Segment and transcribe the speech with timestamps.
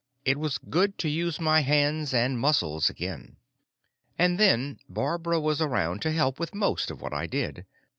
[0.25, 3.37] It was good to use my hands and muscles again.
[4.17, 7.67] And then Barbara was around to help with most of what I did.